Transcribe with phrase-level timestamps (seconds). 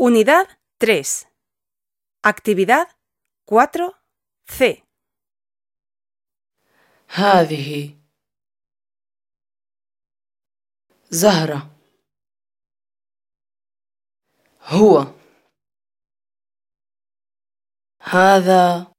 [0.00, 0.46] Unidad
[0.78, 1.26] 3.
[2.22, 2.86] Actividad
[3.46, 4.82] 4C.
[7.08, 7.96] هذه
[11.10, 11.70] زهرة
[14.62, 15.14] هو
[18.02, 18.92] هذا